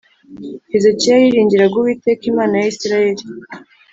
Hezekiya 0.71 1.15
yiringiraga 1.19 1.75
uwiteka 1.79 2.23
imana 2.31 2.53
ya 2.61 2.67
isirayeli 2.73 3.23